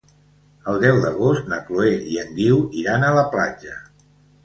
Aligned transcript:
El 0.71 0.81
deu 0.83 0.97
d'agost 1.03 1.53
na 1.53 1.61
Chloé 1.69 1.93
i 2.15 2.19
en 2.25 2.35
Guiu 2.41 2.61
iran 2.85 3.09
a 3.13 3.17
la 3.23 3.31
platja. 3.37 3.81